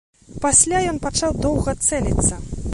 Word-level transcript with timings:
Пасля 0.45 0.79
ён 0.93 0.97
пачаў 1.05 1.37
доўга 1.45 1.79
цэліцца. 1.87 2.45